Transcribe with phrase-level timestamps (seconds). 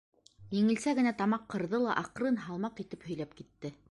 [0.59, 3.75] Еңелсә генә тамаҡ ҡырҙы ла аҡрын, һалмаҡ итеп һөйләп китте.